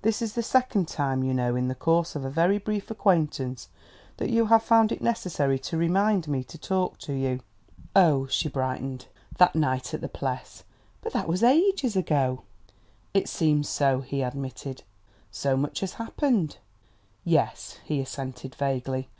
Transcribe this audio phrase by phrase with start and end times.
[0.00, 3.68] "This is the second time, you know, in the course of a very brief acquaintance,
[4.16, 7.40] that you have found it necessary to remind me to talk to you."
[7.94, 9.04] "Oh h!" She brightened.
[9.36, 10.64] "That night, at the Pless?
[11.02, 12.40] But that was ages ago!"
[13.12, 14.82] "It seems so," he admitted.
[15.30, 16.56] "So much has happened!"
[17.22, 19.10] "Yes," he assented vaguely.